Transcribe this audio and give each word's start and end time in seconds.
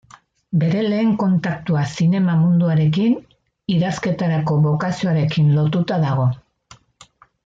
Bere 0.61 0.79
lehen 0.91 1.09
kontaktua 1.23 1.83
zinema 1.97 2.37
munduarekin 2.39 3.13
idazketarako 3.75 4.57
bokazioarekin 4.67 5.53
lotuta 5.59 6.01
dago. 6.11 6.27